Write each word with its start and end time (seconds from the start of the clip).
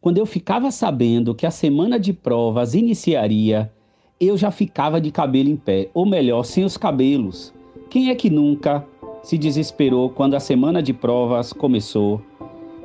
quando 0.00 0.16
eu 0.16 0.24
ficava 0.24 0.70
sabendo 0.70 1.34
que 1.34 1.44
a 1.44 1.50
semana 1.50 2.00
de 2.00 2.14
provas 2.14 2.74
iniciaria, 2.74 3.70
eu 4.18 4.34
já 4.34 4.50
ficava 4.50 4.98
de 4.98 5.10
cabelo 5.10 5.50
em 5.50 5.56
pé, 5.56 5.90
ou 5.92 6.06
melhor, 6.06 6.42
sem 6.44 6.64
os 6.64 6.78
cabelos. 6.78 7.52
Quem 7.90 8.08
é 8.08 8.14
que 8.14 8.30
nunca 8.30 8.86
se 9.22 9.36
desesperou 9.36 10.08
quando 10.08 10.34
a 10.34 10.40
semana 10.40 10.82
de 10.82 10.94
provas 10.94 11.52
começou? 11.52 12.22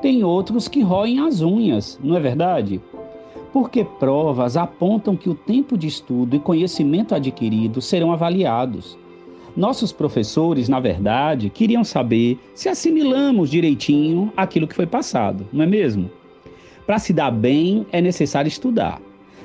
Tem 0.02 0.26
outros 0.26 0.68
que 0.68 0.82
roem 0.82 1.20
as 1.20 1.42
unhas, 1.42 1.98
não 2.04 2.18
é 2.18 2.20
verdade? 2.20 2.82
Porque 3.54 3.86
provas 3.86 4.58
apontam 4.58 5.16
que 5.16 5.30
o 5.30 5.36
tempo 5.36 5.78
de 5.78 5.88
estudo 5.88 6.36
e 6.36 6.40
conhecimento 6.40 7.16
adquirido 7.16 7.82
serão 7.82 8.12
avaliados. 8.12 8.98
Nossos 9.56 9.94
professores, 9.94 10.68
na 10.68 10.82
verdade, 10.82 11.50
queriam 11.50 11.86
saber 11.86 12.38
se 12.54 12.68
assimilamos 12.68 13.50
direitinho 13.50 14.34
aquilo 14.36 14.68
que 14.68 14.76
foi 14.76 14.86
passado, 14.86 15.48
não 15.54 15.64
é 15.64 15.68
mesmo? 15.68 16.10
Para 16.86 17.00
se 17.00 17.14
dar 17.14 17.32
bem, 17.32 17.86
é 17.92 18.00
necessário 18.00 18.48
estudar. 18.48 19.02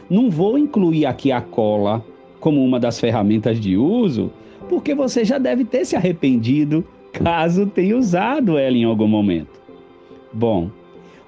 Não 0.08 0.30
vou 0.30 0.58
incluir 0.58 1.06
aqui 1.06 1.32
a 1.32 1.40
cola 1.40 2.04
como 2.38 2.64
uma 2.64 2.80
das 2.80 2.98
ferramentas 2.98 3.60
de 3.60 3.76
uso, 3.76 4.30
porque 4.68 4.94
você 4.94 5.24
já 5.24 5.38
deve 5.38 5.64
ter 5.64 5.84
se 5.84 5.96
arrependido 5.96 6.84
caso 7.12 7.66
tenha 7.66 7.96
usado 7.96 8.58
ela 8.58 8.76
em 8.76 8.84
algum 8.84 9.06
momento. 9.06 9.60
Bom, 10.32 10.70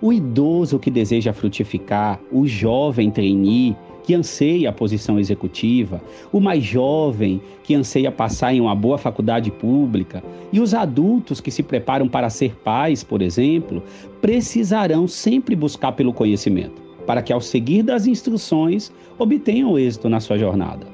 o 0.01 0.13
idoso 0.13 0.79
que 0.79 0.91
deseja 0.91 1.33
frutificar, 1.33 2.21
o 2.31 2.47
jovem 2.47 3.11
trainee 3.11 3.77
que 4.03 4.15
anseia 4.15 4.71
a 4.71 4.73
posição 4.73 5.19
executiva, 5.19 6.03
o 6.33 6.41
mais 6.41 6.65
jovem 6.65 7.41
que 7.63 7.75
anseia 7.75 8.11
passar 8.11 8.53
em 8.53 8.61
uma 8.61 8.75
boa 8.75 8.99
faculdade 8.99 9.51
pública 9.51 10.23
e 10.53 10.61
os 10.61 10.75
adultos 10.75 11.41
que 11.41 11.51
se 11.51 11.63
preparam 11.63 12.09
para 12.09 12.31
ser 12.31 12.55
pais, 12.57 13.05
por 13.05 13.23
exemplo, 13.23 13.83
precisarão 14.21 15.07
sempre 15.07 15.55
buscar 15.55 15.93
pelo 15.93 16.13
conhecimento 16.13 16.83
para 17.07 17.23
que, 17.23 17.33
ao 17.33 17.41
seguir 17.41 17.83
das 17.83 18.07
instruções, 18.07 18.93
obtenham 19.19 19.79
êxito 19.79 20.09
na 20.09 20.21
sua 20.21 20.39
jornada. 20.39 20.87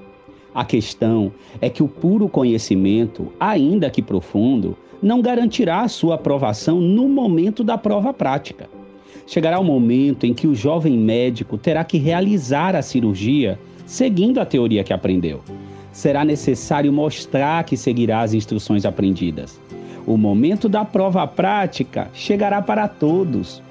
A 0.55 0.65
questão 0.65 1.33
é 1.61 1.69
que 1.69 1.83
o 1.83 1.89
puro 1.89 2.29
conhecimento, 2.29 3.31
ainda 3.39 3.91
que 3.91 4.03
profundo, 4.03 4.77
não 5.01 5.21
garantirá 5.21 5.83
a 5.83 5.89
sua 5.89 6.17
aprovação 6.17 6.81
no 6.81 7.09
momento 7.09 7.63
da 7.63 7.79
prova 7.79 8.13
prática. 8.13 8.69
Chegará 9.29 9.61
o 9.61 9.65
momento 9.65 10.25
em 10.25 10.33
que 10.33 10.47
o 10.47 10.55
jovem 10.55 10.97
médico 10.97 11.59
terá 11.59 11.85
que 11.85 11.99
realizar 11.99 12.75
a 12.75 12.81
cirurgia 12.81 13.59
seguindo 13.85 14.41
a 14.41 14.47
teoria 14.47 14.83
que 14.83 14.91
aprendeu. 14.91 15.43
Será 15.93 16.25
necessário 16.25 16.91
mostrar 16.91 17.63
que 17.65 17.77
seguirá 17.77 18.23
as 18.23 18.33
instruções 18.33 18.87
aprendidas. 18.87 19.61
O 20.07 20.17
momento 20.17 20.67
da 20.67 20.83
prova 20.83 21.27
prática 21.27 22.11
chegará 22.15 22.63
para 22.63 22.89
todos, 22.89 23.63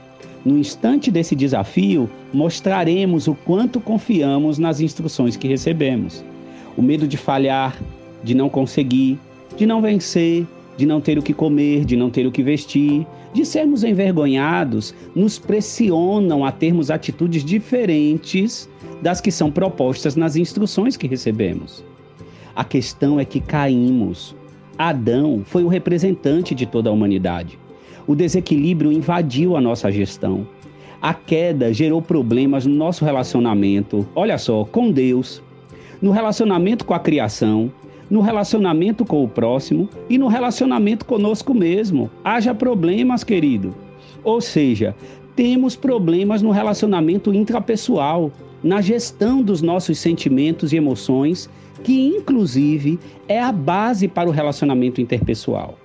no 0.46 0.60
instante 0.60 1.10
desse 1.10 1.36
desafio, 1.36 2.08
mostraremos 2.32 3.28
o 3.28 3.34
quanto 3.34 3.80
confiamos 3.80 4.60
nas 4.60 4.80
instruções 4.80 5.36
que 5.36 5.48
recebemos. 5.48 6.24
O 6.78 6.84
medo 6.84 7.08
de 7.08 7.18
falhar, 7.18 7.76
de 8.24 8.36
não 8.36 8.48
conseguir, 8.48 9.18
de 9.58 9.66
não 9.66 9.82
vencer, 9.82 10.46
de 10.78 10.86
não 10.86 11.02
ter 11.02 11.18
o 11.18 11.24
que 11.24 11.34
comer, 11.34 11.84
de 11.84 11.98
não 11.98 12.12
ter 12.12 12.28
o 12.28 12.32
que 12.32 12.44
vestir, 12.44 13.08
de 13.38 13.46
sermos 13.46 13.84
envergonhados, 13.84 14.96
nos 15.14 15.38
pressionam 15.38 16.44
a 16.44 16.52
termos 16.52 16.90
atitudes 16.90 17.46
diferentes 17.46 18.68
das 19.00 19.22
que 19.22 19.32
são 19.32 19.52
propostas 19.52 20.16
nas 20.16 20.36
instruções 20.36 20.98
que 20.98 21.08
recebemos. 21.08 21.86
A 22.56 22.64
questão 22.64 23.20
é 23.20 23.26
que 23.26 23.40
caímos. 23.40 24.36
Adão 24.76 25.44
foi 25.46 25.64
o 25.64 25.68
representante 25.68 26.56
de 26.56 26.66
toda 26.66 26.90
a 26.90 26.92
humanidade. 26.92 27.60
O 28.08 28.16
desequilíbrio 28.16 28.92
invadiu 28.92 29.56
a 29.56 29.62
nossa 29.62 29.92
gestão. 29.92 30.48
A 31.00 31.14
queda 31.14 31.72
gerou 31.72 32.02
problemas 32.02 32.66
no 32.66 32.74
nosso 32.74 33.06
relacionamento, 33.06 34.08
olha 34.16 34.40
só, 34.40 34.66
com 34.66 34.92
Deus, 34.92 35.44
no 36.02 36.10
relacionamento 36.10 36.84
com 36.84 36.96
a 36.96 37.00
criação, 37.00 37.72
no 38.10 38.22
relacionamento 38.22 39.06
com 39.06 39.24
o 39.24 39.28
próximo 39.28 39.90
e 40.10 40.18
no 40.18 40.28
relacionamento 40.28 41.06
conosco 41.06 41.54
mesmo. 41.54 42.10
Haja 42.24 42.54
problemas, 42.54 43.24
querido. 43.24 43.76
Ou 44.24 44.42
seja, 44.42 44.96
temos 45.36 45.76
problemas 45.76 46.42
no 46.42 46.52
relacionamento 46.52 47.34
intrapessoal, 47.34 48.32
na 48.64 48.82
gestão 48.82 49.42
dos 49.42 49.62
nossos 49.62 50.00
sentimentos 50.00 50.74
e 50.74 50.78
emoções, 50.78 51.50
que 51.84 52.08
inclusive 52.08 53.00
é 53.28 53.42
a 53.42 53.52
base 53.52 54.08
para 54.08 54.28
o 54.28 54.32
relacionamento 54.32 55.00
interpessoal. 55.00 55.78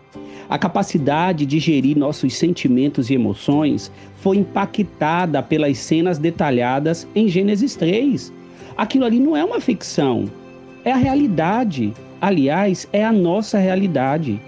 A 0.49 0.59
capacidade 0.59 1.47
de 1.47 1.59
gerir 1.59 1.97
nossos 1.97 2.35
sentimentos 2.35 3.09
e 3.09 3.15
emoções 3.15 3.91
foi 4.17 4.39
impactada 4.39 5.43
pelas 5.43 5.79
cenas 5.79 6.19
detalhadas 6.19 7.07
em 7.15 7.29
Gênesis 7.29 7.75
3. 7.75 8.33
Aquilo 8.77 9.05
ali 9.05 9.19
não 9.19 9.37
é 9.37 9.45
uma 9.45 9.61
ficção, 9.61 10.31
é 10.85 10.93
a 10.93 10.97
realidade. 10.97 11.93
Aliás, 12.23 12.89
é 12.91 13.05
a 13.05 13.13
nossa 13.13 13.59
realidade. 13.59 14.41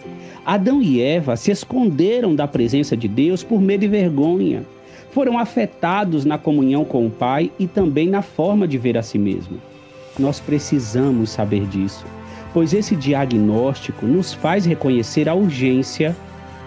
Adão 0.46 0.80
e 0.80 1.02
Eva 1.02 1.36
se 1.36 1.50
esconderam 1.50 2.34
da 2.34 2.48
presença 2.48 2.96
de 2.96 3.06
Deus 3.06 3.44
por 3.44 3.60
medo 3.60 3.84
e 3.84 3.88
vergonha. 3.88 4.64
Foram 5.10 5.38
afetados 5.38 6.24
na 6.24 6.38
comunhão 6.38 6.86
com 6.86 7.06
o 7.06 7.10
Pai 7.10 7.52
e 7.58 7.66
também 7.66 8.08
na 8.08 8.22
forma 8.22 8.66
de 8.66 8.78
ver 8.78 8.96
a 8.96 9.02
si 9.02 9.18
mesmo. 9.18 9.60
Nós 10.18 10.40
precisamos 10.40 11.28
saber 11.28 11.66
disso 11.66 12.06
pois 12.54 12.72
esse 12.72 12.94
diagnóstico 12.94 14.06
nos 14.06 14.32
faz 14.32 14.64
reconhecer 14.64 15.28
a 15.28 15.34
urgência 15.34 16.16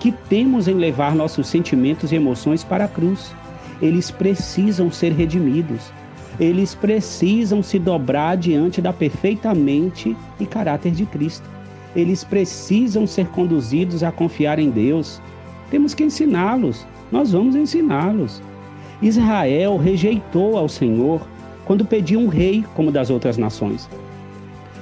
que 0.01 0.12
temos 0.12 0.67
em 0.67 0.73
levar 0.73 1.16
nossos 1.16 1.47
sentimentos 1.47 2.12
e 2.12 2.16
emoções 2.16 2.62
para 2.62 2.84
a 2.84 2.88
cruz. 2.90 3.34
Eles 3.81 4.12
precisam 4.12 4.91
ser 4.91 5.13
redimidos. 5.13 5.94
Eles 6.40 6.75
precisam 6.75 7.64
se 7.64 7.80
dobrar 7.80 8.38
diante 8.38 8.81
da 8.81 8.94
perfeita 8.94 9.53
mente 9.56 10.16
e 10.40 10.46
caráter 10.46 10.92
de 10.92 11.06
Cristo. 11.06 11.50
Eles 11.96 12.24
precisam 12.24 13.08
ser 13.08 13.28
conduzidos 13.30 14.03
a 14.03 14.12
confiar 14.12 14.59
em 14.59 14.70
Deus. 14.70 15.20
Temos 15.72 15.94
que 15.94 16.03
ensiná-los. 16.03 16.86
Nós 17.12 17.31
vamos 17.31 17.56
ensiná-los. 17.56 18.42
Israel 19.02 19.78
rejeitou 19.78 20.58
ao 20.58 20.70
Senhor 20.70 21.22
quando 21.66 21.86
pediu 21.86 22.20
um 22.20 22.28
rei 22.28 22.64
como 22.76 22.92
das 22.92 23.09
outras 23.09 23.38
nações. 23.38 23.90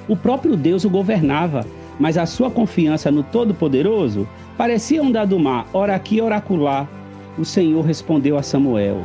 O 0.08 0.16
próprio 0.16 0.56
Deus 0.56 0.84
o 0.84 0.90
governava, 0.90 1.66
mas 1.98 2.16
a 2.18 2.26
sua 2.26 2.50
confiança 2.50 3.10
no 3.10 3.22
Todo-Poderoso 3.22 4.28
parecia 4.56 5.02
um 5.02 5.10
dado 5.10 5.38
mar, 5.38 5.66
ora 5.72 5.94
aqui, 5.94 6.20
ora 6.20 6.36
acolá. 6.36 6.86
O 7.38 7.44
Senhor 7.44 7.84
respondeu 7.84 8.38
a 8.38 8.42
Samuel: 8.42 9.02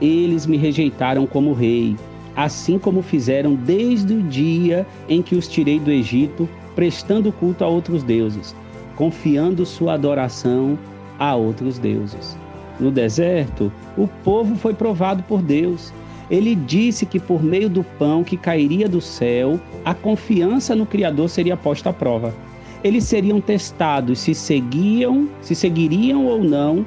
Eles 0.00 0.46
me 0.46 0.56
rejeitaram 0.56 1.26
como 1.26 1.52
rei, 1.52 1.96
assim 2.34 2.78
como 2.78 3.02
fizeram 3.02 3.54
desde 3.54 4.14
o 4.14 4.22
dia 4.22 4.86
em 5.08 5.22
que 5.22 5.34
os 5.34 5.48
tirei 5.48 5.78
do 5.78 5.90
Egito, 5.90 6.48
prestando 6.74 7.32
culto 7.32 7.64
a 7.64 7.68
outros 7.68 8.02
deuses, 8.02 8.54
confiando 8.94 9.64
sua 9.64 9.94
adoração 9.94 10.78
a 11.18 11.34
outros 11.34 11.78
deuses. 11.78 12.36
No 12.78 12.90
deserto, 12.90 13.72
o 13.96 14.06
povo 14.06 14.54
foi 14.54 14.74
provado 14.74 15.22
por 15.22 15.40
Deus 15.40 15.92
ele 16.30 16.54
disse 16.54 17.06
que 17.06 17.20
por 17.20 17.42
meio 17.42 17.68
do 17.68 17.84
pão 17.84 18.24
que 18.24 18.36
cairia 18.36 18.88
do 18.88 19.00
céu, 19.00 19.60
a 19.84 19.94
confiança 19.94 20.74
no 20.74 20.84
Criador 20.84 21.28
seria 21.28 21.56
posta 21.56 21.90
à 21.90 21.92
prova. 21.92 22.34
Eles 22.82 23.04
seriam 23.04 23.40
testados 23.40 24.18
se 24.18 24.34
seguiam, 24.34 25.28
se 25.40 25.54
seguiriam 25.54 26.26
ou 26.26 26.42
não 26.42 26.84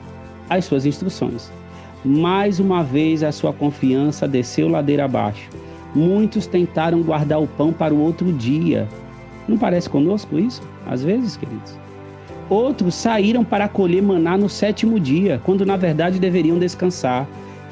as 0.49 0.65
suas 0.65 0.85
instruções. 0.85 1.51
Mais 2.03 2.59
uma 2.59 2.83
vez 2.83 3.23
a 3.23 3.31
sua 3.31 3.51
confiança 3.51 4.27
desceu 4.27 4.69
ladeira 4.69 5.05
abaixo. 5.05 5.49
Muitos 5.93 6.47
tentaram 6.47 7.01
guardar 7.01 7.41
o 7.41 7.47
pão 7.47 7.73
para 7.73 7.93
o 7.93 7.99
outro 7.99 8.31
dia. 8.31 8.87
Não 9.47 9.57
parece 9.57 9.89
conosco 9.89 10.37
isso? 10.39 10.61
Às 10.87 11.03
vezes, 11.03 11.35
queridos. 11.35 11.77
Outros 12.49 12.95
saíram 12.95 13.43
para 13.43 13.67
colher 13.67 14.01
maná 14.01 14.37
no 14.37 14.49
sétimo 14.49 14.99
dia, 14.99 15.41
quando 15.43 15.65
na 15.65 15.75
verdade 15.75 16.19
deveriam 16.19 16.57
descansar 16.57 17.27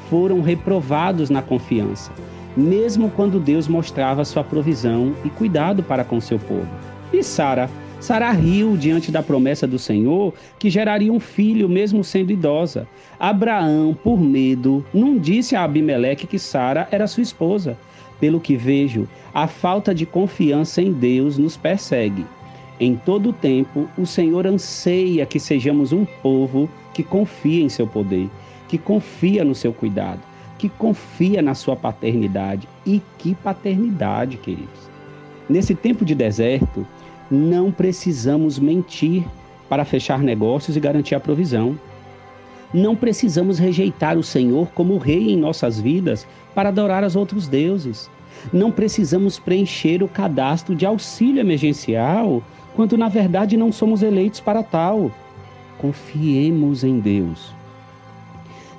foram 0.08 0.40
reprovados 0.40 1.30
na 1.30 1.42
confiança, 1.42 2.10
mesmo 2.56 3.10
quando 3.10 3.38
Deus 3.38 3.68
mostrava 3.68 4.24
sua 4.24 4.42
provisão 4.42 5.14
e 5.24 5.30
cuidado 5.30 5.82
para 5.82 6.04
com 6.04 6.20
seu 6.20 6.38
povo. 6.38 6.68
E 7.12 7.22
Sara? 7.22 7.70
Sara 8.00 8.30
riu 8.30 8.76
diante 8.76 9.10
da 9.10 9.22
promessa 9.22 9.66
do 9.66 9.78
Senhor 9.78 10.32
que 10.58 10.70
geraria 10.70 11.12
um 11.12 11.18
filho, 11.18 11.68
mesmo 11.68 12.04
sendo 12.04 12.32
idosa. 12.32 12.86
Abraão, 13.18 13.96
por 14.02 14.20
medo, 14.20 14.84
não 14.94 15.18
disse 15.18 15.56
a 15.56 15.64
Abimeleque 15.64 16.26
que 16.26 16.38
Sara 16.38 16.88
era 16.90 17.06
sua 17.06 17.22
esposa. 17.22 17.76
Pelo 18.20 18.40
que 18.40 18.56
vejo, 18.56 19.08
a 19.34 19.46
falta 19.46 19.94
de 19.94 20.06
confiança 20.06 20.80
em 20.80 20.92
Deus 20.92 21.38
nos 21.38 21.56
persegue. 21.56 22.26
Em 22.80 22.94
todo 22.94 23.30
o 23.30 23.32
tempo, 23.32 23.88
o 23.98 24.06
Senhor 24.06 24.46
anseia 24.46 25.26
que 25.26 25.40
sejamos 25.40 25.92
um 25.92 26.04
povo 26.04 26.68
que 26.94 27.02
confia 27.02 27.62
em 27.62 27.68
seu 27.68 27.86
poder 27.86 28.28
que 28.68 28.78
confia 28.78 29.42
no 29.44 29.54
seu 29.54 29.72
cuidado, 29.72 30.20
que 30.58 30.68
confia 30.68 31.40
na 31.40 31.54
sua 31.54 31.74
paternidade. 31.74 32.68
E 32.86 33.02
que 33.18 33.34
paternidade, 33.34 34.36
queridos. 34.36 34.88
Nesse 35.48 35.74
tempo 35.74 36.04
de 36.04 36.14
deserto, 36.14 36.86
não 37.30 37.70
precisamos 37.70 38.58
mentir 38.58 39.24
para 39.68 39.84
fechar 39.84 40.20
negócios 40.20 40.76
e 40.76 40.80
garantir 40.80 41.14
a 41.14 41.20
provisão. 41.20 41.78
Não 42.72 42.96
precisamos 42.96 43.58
rejeitar 43.58 44.18
o 44.18 44.22
Senhor 44.22 44.68
como 44.74 44.98
rei 44.98 45.32
em 45.32 45.36
nossas 45.36 45.80
vidas 45.80 46.26
para 46.54 46.68
adorar 46.68 47.04
os 47.04 47.16
outros 47.16 47.46
deuses. 47.46 48.10
Não 48.52 48.70
precisamos 48.70 49.38
preencher 49.38 50.02
o 50.02 50.08
cadastro 50.08 50.74
de 50.74 50.86
auxílio 50.86 51.40
emergencial 51.40 52.42
quando 52.74 52.96
na 52.96 53.08
verdade 53.08 53.56
não 53.56 53.72
somos 53.72 54.02
eleitos 54.02 54.40
para 54.40 54.62
tal. 54.62 55.10
Confiemos 55.78 56.84
em 56.84 57.00
Deus. 57.00 57.52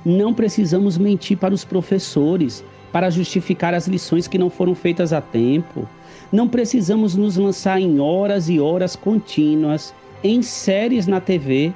Não 0.06 0.34
precisamos 0.34 0.98
mentir 0.98 1.38
para 1.38 1.54
os 1.54 1.66
professores 1.66 2.63
para 2.91 3.09
justificar 3.09 3.74
as 3.74 3.88
lições 3.88 4.27
que 4.27 4.38
não 4.38 4.50
foram 4.50 4.75
feitas 4.75 5.13
a 5.13 5.21
tempo. 5.21 5.88
Não 6.31 6.47
precisamos 6.47 7.15
nos 7.15 7.38
lançar 7.38 7.80
em 7.80 8.00
horas 8.00 8.50
e 8.50 8.59
horas 8.59 8.95
contínuas 8.95 9.94
em 10.24 10.41
séries 10.41 11.07
na 11.07 11.19
TV 11.19 11.74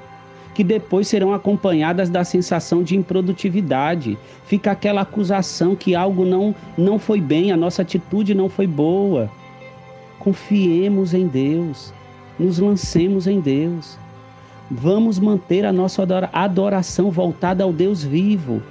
que 0.53 0.63
depois 0.63 1.07
serão 1.07 1.33
acompanhadas 1.33 2.09
da 2.09 2.23
sensação 2.23 2.83
de 2.83 2.95
improdutividade. 2.95 4.17
Fica 4.45 4.71
aquela 4.71 5.01
acusação 5.01 5.75
que 5.75 5.95
algo 5.95 6.25
não 6.25 6.53
não 6.77 6.99
foi 6.99 7.19
bem, 7.19 7.51
a 7.51 7.57
nossa 7.57 7.81
atitude 7.81 8.35
não 8.35 8.49
foi 8.49 8.67
boa. 8.67 9.29
Confiemos 10.19 11.13
em 11.13 11.27
Deus. 11.27 11.93
Nos 12.39 12.59
lancemos 12.59 13.27
em 13.27 13.39
Deus. 13.39 13.97
Vamos 14.69 15.19
manter 15.19 15.65
a 15.65 15.73
nossa 15.73 16.03
adoração 16.31 17.11
voltada 17.11 17.63
ao 17.63 17.73
Deus 17.73 18.03
vivo. 18.03 18.61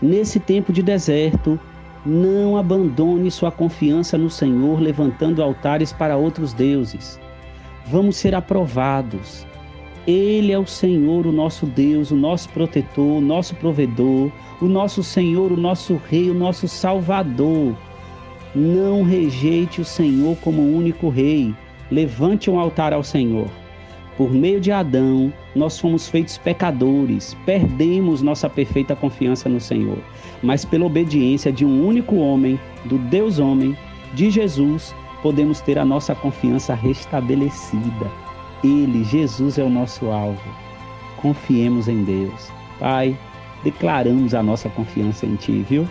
Nesse 0.00 0.38
tempo 0.38 0.72
de 0.72 0.82
deserto, 0.82 1.58
não 2.06 2.56
abandone 2.56 3.30
sua 3.30 3.50
confiança 3.50 4.16
no 4.16 4.30
Senhor, 4.30 4.80
levantando 4.80 5.42
altares 5.42 5.92
para 5.92 6.16
outros 6.16 6.52
deuses. 6.52 7.18
Vamos 7.86 8.16
ser 8.16 8.34
aprovados. 8.34 9.46
Ele 10.06 10.52
é 10.52 10.58
o 10.58 10.66
Senhor, 10.66 11.26
o 11.26 11.32
nosso 11.32 11.66
Deus, 11.66 12.10
o 12.10 12.16
nosso 12.16 12.48
protetor, 12.50 13.18
o 13.18 13.20
nosso 13.20 13.54
provedor, 13.56 14.30
o 14.60 14.66
nosso 14.66 15.02
Senhor, 15.02 15.52
o 15.52 15.56
nosso 15.56 16.00
Rei, 16.08 16.30
o 16.30 16.34
nosso 16.34 16.68
Salvador. 16.68 17.76
Não 18.54 19.02
rejeite 19.02 19.80
o 19.80 19.84
Senhor 19.84 20.36
como 20.36 20.62
único 20.62 21.08
Rei. 21.08 21.54
Levante 21.90 22.50
um 22.50 22.58
altar 22.58 22.92
ao 22.92 23.02
Senhor. 23.02 23.48
Por 24.18 24.32
meio 24.32 24.60
de 24.60 24.72
Adão, 24.72 25.32
nós 25.54 25.78
fomos 25.78 26.08
feitos 26.08 26.36
pecadores, 26.36 27.36
perdemos 27.46 28.20
nossa 28.20 28.50
perfeita 28.50 28.96
confiança 28.96 29.48
no 29.48 29.60
Senhor. 29.60 29.98
Mas 30.42 30.64
pela 30.64 30.86
obediência 30.86 31.52
de 31.52 31.64
um 31.64 31.86
único 31.86 32.16
homem, 32.16 32.58
do 32.84 32.98
Deus 32.98 33.38
homem, 33.38 33.78
de 34.14 34.28
Jesus, 34.28 34.92
podemos 35.22 35.60
ter 35.60 35.78
a 35.78 35.84
nossa 35.84 36.16
confiança 36.16 36.74
restabelecida. 36.74 38.10
Ele, 38.64 39.04
Jesus, 39.04 39.56
é 39.56 39.62
o 39.62 39.70
nosso 39.70 40.06
alvo. 40.06 40.50
Confiemos 41.18 41.86
em 41.86 42.02
Deus. 42.02 42.50
Pai, 42.80 43.16
declaramos 43.62 44.34
a 44.34 44.42
nossa 44.42 44.68
confiança 44.68 45.26
em 45.26 45.36
Ti, 45.36 45.64
viu? 45.68 45.86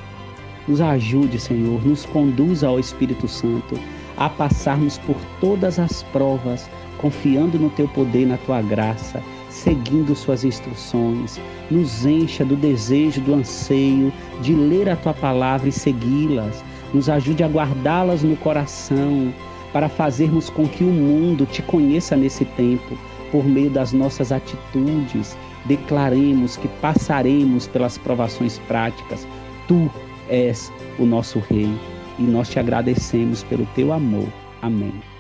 Nos 0.68 0.82
ajude, 0.82 1.40
Senhor, 1.40 1.82
nos 1.88 2.06
conduza 2.06 2.68
ao 2.68 2.78
Espírito 2.78 3.26
Santo 3.26 3.80
a 4.18 4.28
passarmos 4.28 4.98
por 4.98 5.16
todas 5.40 5.80
as 5.80 6.04
provas 6.04 6.70
confiando 6.98 7.58
no 7.58 7.70
teu 7.70 7.88
poder 7.88 8.24
e 8.24 8.26
na 8.26 8.38
tua 8.38 8.62
graça, 8.62 9.22
seguindo 9.50 10.16
suas 10.16 10.44
instruções. 10.44 11.40
Nos 11.70 12.06
encha 12.06 12.44
do 12.44 12.56
desejo, 12.56 13.22
do 13.22 13.34
anseio 13.34 14.12
de 14.42 14.54
ler 14.54 14.90
a 14.90 14.96
tua 14.96 15.14
palavra 15.14 15.70
e 15.70 15.72
segui-las. 15.72 16.64
Nos 16.94 17.10
ajude 17.10 17.44
a 17.44 17.48
guardá-las 17.48 18.24
no 18.24 18.36
coração, 18.38 19.34
para 19.74 19.90
fazermos 19.90 20.50
com 20.50 20.68
que 20.68 20.84
o 20.84 20.88
mundo 20.88 21.46
te 21.46 21.62
conheça 21.62 22.16
nesse 22.16 22.46
tempo, 22.46 22.98
por 23.32 23.46
meio 23.46 23.70
das 23.70 23.92
nossas 23.92 24.32
atitudes. 24.32 25.38
Declaremos 25.66 26.56
que 26.56 26.68
passaremos 26.82 27.68
pelas 27.68 27.98
provações 27.98 28.58
práticas. 28.68 29.28
Tu 29.68 29.90
és 30.30 30.72
o 30.98 31.06
nosso 31.06 31.40
Rei 31.50 31.70
e 32.18 32.24
nós 32.24 32.50
te 32.50 32.60
agradecemos 32.60 33.44
pelo 33.44 33.66
teu 33.76 33.92
amor. 33.92 34.28
Amém. 34.62 35.17